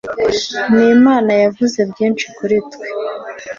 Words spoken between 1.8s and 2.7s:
byinshi kuri